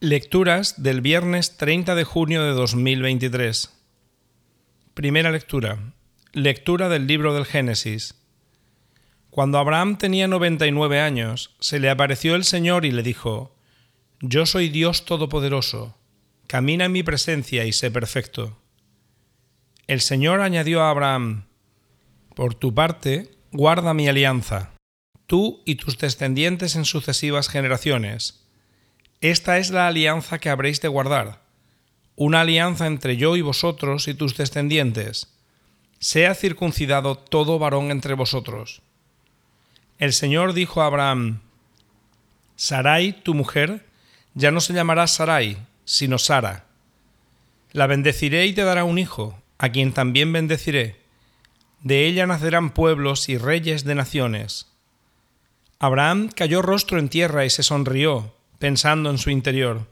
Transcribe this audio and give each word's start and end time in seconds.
Lecturas 0.00 0.80
del 0.80 1.00
viernes 1.00 1.56
30 1.56 1.96
de 1.96 2.04
junio 2.04 2.44
de 2.44 2.52
2023. 2.52 3.74
Primera 4.94 5.32
lectura. 5.32 5.92
Lectura 6.32 6.88
del 6.88 7.08
libro 7.08 7.34
del 7.34 7.44
Génesis. 7.44 8.14
Cuando 9.30 9.58
Abraham 9.58 9.98
tenía 9.98 10.28
99 10.28 11.00
años, 11.00 11.56
se 11.58 11.80
le 11.80 11.90
apareció 11.90 12.36
el 12.36 12.44
Señor 12.44 12.84
y 12.84 12.92
le 12.92 13.02
dijo, 13.02 13.56
Yo 14.20 14.46
soy 14.46 14.68
Dios 14.68 15.04
Todopoderoso, 15.04 15.98
camina 16.46 16.84
en 16.84 16.92
mi 16.92 17.02
presencia 17.02 17.64
y 17.64 17.72
sé 17.72 17.90
perfecto. 17.90 18.56
El 19.88 20.00
Señor 20.00 20.42
añadió 20.42 20.84
a 20.84 20.90
Abraham, 20.90 21.46
Por 22.36 22.54
tu 22.54 22.72
parte, 22.72 23.32
guarda 23.50 23.94
mi 23.94 24.06
alianza, 24.06 24.74
tú 25.26 25.60
y 25.66 25.74
tus 25.74 25.98
descendientes 25.98 26.76
en 26.76 26.84
sucesivas 26.84 27.48
generaciones 27.48 28.47
esta 29.20 29.58
es 29.58 29.70
la 29.70 29.88
alianza 29.88 30.38
que 30.38 30.48
habréis 30.48 30.80
de 30.80 30.88
guardar, 30.88 31.40
una 32.14 32.42
alianza 32.42 32.86
entre 32.86 33.16
yo 33.16 33.36
y 33.36 33.42
vosotros 33.42 34.06
y 34.06 34.14
tus 34.14 34.36
descendientes. 34.36 35.28
Sea 35.98 36.34
circuncidado 36.34 37.16
todo 37.16 37.58
varón 37.58 37.90
entre 37.90 38.14
vosotros. 38.14 38.82
El 39.98 40.12
Señor 40.12 40.52
dijo 40.52 40.82
a 40.82 40.86
Abraham, 40.86 41.40
Sarai, 42.54 43.12
tu 43.12 43.34
mujer, 43.34 43.84
ya 44.34 44.52
no 44.52 44.60
se 44.60 44.72
llamará 44.72 45.08
Sarai, 45.08 45.58
sino 45.84 46.18
Sara. 46.18 46.66
La 47.72 47.88
bendeciré 47.88 48.46
y 48.46 48.52
te 48.52 48.62
dará 48.62 48.84
un 48.84 48.98
hijo, 48.98 49.40
a 49.58 49.70
quien 49.70 49.92
también 49.92 50.32
bendeciré. 50.32 51.00
De 51.82 52.06
ella 52.06 52.26
nacerán 52.26 52.70
pueblos 52.70 53.28
y 53.28 53.36
reyes 53.36 53.82
de 53.84 53.96
naciones. 53.96 54.68
Abraham 55.80 56.30
cayó 56.34 56.62
rostro 56.62 56.98
en 56.98 57.08
tierra 57.08 57.44
y 57.44 57.50
se 57.50 57.62
sonrió, 57.62 58.34
pensando 58.58 59.10
en 59.10 59.18
su 59.18 59.30
interior. 59.30 59.86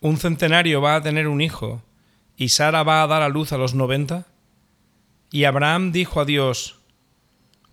Un 0.00 0.18
centenario 0.18 0.80
va 0.80 0.96
a 0.96 1.02
tener 1.02 1.28
un 1.28 1.40
hijo, 1.40 1.82
y 2.36 2.48
Sara 2.48 2.82
va 2.82 3.02
a 3.02 3.06
dar 3.06 3.22
a 3.22 3.28
luz 3.28 3.52
a 3.52 3.58
los 3.58 3.74
noventa. 3.74 4.26
Y 5.30 5.44
Abraham 5.44 5.92
dijo 5.92 6.20
a 6.20 6.24
Dios, 6.24 6.78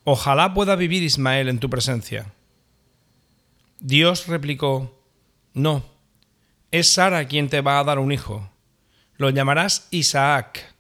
Ojalá 0.03 0.53
pueda 0.53 0.75
vivir 0.75 1.03
Ismael 1.03 1.49
en 1.49 1.59
tu 1.59 1.69
presencia. 1.69 2.33
Dios 3.79 4.27
replicó, 4.27 4.99
No, 5.53 5.83
es 6.71 6.93
Sara 6.93 7.25
quien 7.25 7.49
te 7.49 7.61
va 7.61 7.79
a 7.79 7.83
dar 7.83 7.99
un 7.99 8.11
hijo. 8.11 8.49
Lo 9.17 9.29
llamarás 9.29 9.87
Isaac. 9.91 10.73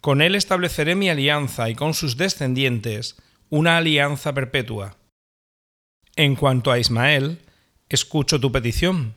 Con 0.00 0.22
él 0.22 0.34
estableceré 0.34 0.94
mi 0.94 1.10
alianza 1.10 1.68
y 1.68 1.74
con 1.74 1.94
sus 1.94 2.16
descendientes 2.16 3.16
una 3.50 3.76
alianza 3.76 4.32
perpetua. 4.32 4.96
En 6.16 6.36
cuanto 6.36 6.72
a 6.72 6.78
Ismael, 6.78 7.40
escucho 7.88 8.40
tu 8.40 8.52
petición. 8.52 9.14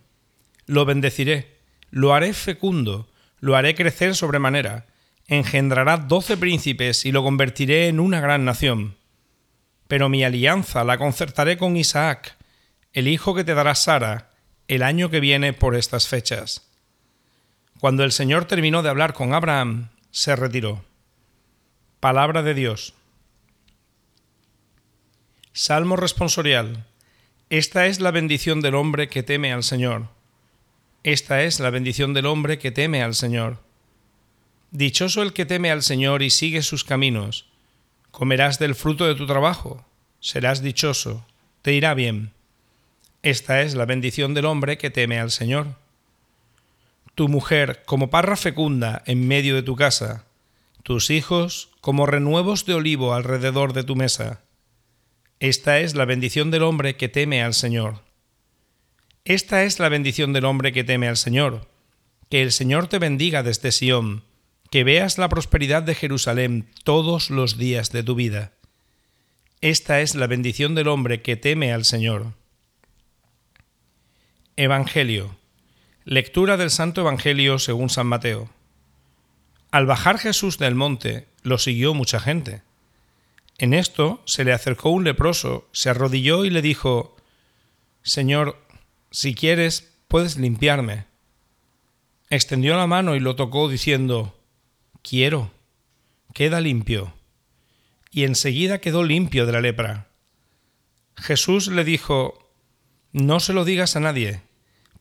Lo 0.65 0.85
bendeciré, 0.85 1.57
lo 1.89 2.13
haré 2.13 2.33
fecundo, 2.33 3.09
lo 3.39 3.55
haré 3.55 3.75
crecer 3.75 4.15
sobremanera, 4.15 4.85
engendrará 5.27 5.97
doce 5.97 6.37
príncipes 6.37 7.05
y 7.05 7.11
lo 7.11 7.23
convertiré 7.23 7.87
en 7.87 7.99
una 7.99 8.19
gran 8.19 8.45
nación. 8.45 8.97
Pero 9.87 10.09
mi 10.09 10.23
alianza 10.23 10.83
la 10.83 10.97
concertaré 10.97 11.57
con 11.57 11.77
Isaac, 11.77 12.37
el 12.93 13.07
hijo 13.07 13.35
que 13.35 13.43
te 13.43 13.53
dará 13.53 13.75
Sara, 13.75 14.29
el 14.67 14.83
año 14.83 15.09
que 15.09 15.19
viene 15.19 15.53
por 15.53 15.75
estas 15.75 16.07
fechas. 16.07 16.67
Cuando 17.79 18.03
el 18.03 18.11
Señor 18.11 18.45
terminó 18.45 18.83
de 18.83 18.89
hablar 18.89 19.13
con 19.13 19.33
Abraham, 19.33 19.89
se 20.11 20.35
retiró. 20.35 20.83
Palabra 21.99 22.43
de 22.43 22.53
Dios. 22.53 22.93
Salmo 25.53 25.95
responsorial. 25.95 26.85
Esta 27.51 27.87
es 27.87 27.99
la 27.99 28.11
bendición 28.11 28.61
del 28.61 28.75
hombre 28.75 29.09
que 29.09 29.23
teme 29.23 29.51
al 29.51 29.63
Señor. 29.63 30.09
Esta 31.01 31.41
es 31.41 31.59
la 31.59 31.71
bendición 31.71 32.13
del 32.13 32.27
hombre 32.27 32.59
que 32.59 32.69
teme 32.69 33.01
al 33.01 33.15
Señor. 33.15 33.57
Dichoso 34.69 35.23
el 35.23 35.33
que 35.33 35.47
teme 35.47 35.71
al 35.71 35.81
Señor 35.81 36.21
y 36.21 36.29
sigue 36.29 36.61
sus 36.61 36.83
caminos. 36.83 37.47
Comerás 38.11 38.59
del 38.59 38.75
fruto 38.75 39.07
de 39.07 39.15
tu 39.15 39.25
trabajo, 39.25 39.83
serás 40.19 40.61
dichoso, 40.61 41.25
te 41.63 41.73
irá 41.73 41.95
bien. 41.95 42.33
Esta 43.23 43.63
es 43.63 43.73
la 43.73 43.85
bendición 43.85 44.35
del 44.35 44.45
hombre 44.45 44.77
que 44.77 44.91
teme 44.91 45.19
al 45.19 45.31
Señor. 45.31 45.69
Tu 47.15 47.29
mujer 47.29 47.81
como 47.87 48.11
parra 48.11 48.35
fecunda 48.35 49.01
en 49.07 49.27
medio 49.27 49.55
de 49.55 49.63
tu 49.63 49.75
casa, 49.75 50.23
tus 50.83 51.09
hijos 51.09 51.69
como 51.81 52.05
renuevos 52.05 52.67
de 52.67 52.75
olivo 52.75 53.15
alrededor 53.15 53.73
de 53.73 53.83
tu 53.83 53.95
mesa. 53.95 54.43
Esta 55.39 55.79
es 55.79 55.95
la 55.95 56.03
bendición 56.03 56.51
del 56.51 56.63
hombre 56.63 56.97
que 56.97 57.07
teme 57.07 57.41
al 57.41 57.53
Señor. 57.53 58.03
Esta 59.23 59.63
es 59.63 59.79
la 59.79 59.87
bendición 59.87 60.33
del 60.33 60.43
hombre 60.43 60.73
que 60.73 60.83
teme 60.83 61.07
al 61.07 61.15
Señor. 61.15 61.69
Que 62.29 62.41
el 62.41 62.51
Señor 62.51 62.87
te 62.87 62.99
bendiga 62.99 63.41
desde 63.41 63.71
Sión, 63.71 64.25
que 64.69 64.83
veas 64.83 65.17
la 65.17 65.29
prosperidad 65.29 65.81
de 65.81 65.95
Jerusalén 65.95 66.67
todos 66.83 67.29
los 67.29 67.57
días 67.57 67.93
de 67.93 68.03
tu 68.03 68.15
vida. 68.15 68.51
Esta 69.61 70.01
es 70.01 70.13
la 70.13 70.27
bendición 70.27 70.75
del 70.75 70.89
hombre 70.89 71.21
que 71.21 71.37
teme 71.37 71.71
al 71.71 71.85
Señor. 71.85 72.33
Evangelio. 74.57 75.37
Lectura 76.03 76.57
del 76.57 76.69
Santo 76.69 76.99
Evangelio 76.99 77.59
según 77.59 77.89
San 77.89 78.07
Mateo. 78.07 78.49
Al 79.71 79.85
bajar 79.85 80.17
Jesús 80.17 80.57
del 80.57 80.75
monte, 80.75 81.27
lo 81.43 81.57
siguió 81.59 81.93
mucha 81.93 82.19
gente 82.19 82.61
en 83.59 83.73
esto 83.73 84.21
se 84.25 84.45
le 84.45 84.53
acercó 84.53 84.89
un 84.89 85.03
leproso, 85.03 85.67
se 85.73 85.89
arrodilló 85.89 86.45
y 86.45 86.49
le 86.49 86.61
dijo, 86.61 87.17
Señor, 88.01 88.57
si 89.11 89.35
quieres, 89.35 89.93
puedes 90.07 90.37
limpiarme. 90.37 91.05
Extendió 92.29 92.77
la 92.77 92.87
mano 92.87 93.15
y 93.15 93.19
lo 93.19 93.35
tocó 93.35 93.67
diciendo, 93.67 94.35
Quiero, 95.01 95.51
queda 96.33 96.61
limpio. 96.61 97.13
Y 98.11 98.23
enseguida 98.23 98.79
quedó 98.79 99.03
limpio 99.03 99.45
de 99.45 99.51
la 99.51 99.61
lepra. 99.61 100.07
Jesús 101.17 101.67
le 101.67 101.83
dijo, 101.83 102.51
No 103.11 103.41
se 103.41 103.51
lo 103.53 103.65
digas 103.65 103.97
a 103.97 103.99
nadie, 103.99 104.41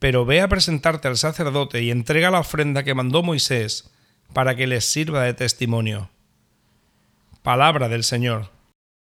pero 0.01 0.25
ve 0.25 0.41
a 0.41 0.49
presentarte 0.49 1.07
al 1.07 1.17
sacerdote 1.17 1.83
y 1.83 1.91
entrega 1.91 2.31
la 2.31 2.41
ofrenda 2.41 2.83
que 2.83 2.95
mandó 2.95 3.23
Moisés 3.23 3.91
para 4.33 4.57
que 4.57 4.67
les 4.67 4.85
sirva 4.85 5.23
de 5.23 5.35
testimonio. 5.35 6.11
Palabra 7.49 7.89
del 7.89 8.05
Señor. 8.05 8.58